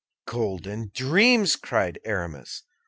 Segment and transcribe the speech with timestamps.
[0.25, 2.63] "Golden dreams!" cried Aramis.